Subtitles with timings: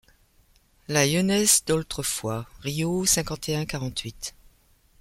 [0.87, 4.33] La ieunesse d’aultrefois Riault cinquante et un quarante-huit.